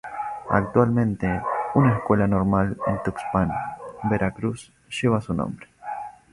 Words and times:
Actualmente, 0.49 1.43
una 1.75 1.95
escuela 1.95 2.25
normal 2.25 2.75
en 2.87 3.03
Tuxpan, 3.03 3.51
Veracruz 4.09 4.73
lleva 4.99 5.21
su 5.21 5.31
nombre. 5.31 5.67